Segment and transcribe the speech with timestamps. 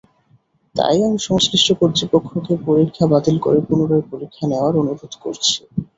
[0.75, 5.53] তাই আমি সংশ্লিষ্ট কর্তৃপক্ষকে পরীক্ষা বাতিল করে পুনরায় পরীক্ষা নেওয়ার অনুরোধ করছি।